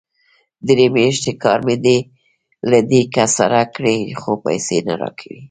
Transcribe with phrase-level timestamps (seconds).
[0.67, 1.75] درې مياشتې کار مې
[2.69, 5.39] له دې کس سره کړی، خو پيسې نه راکوي!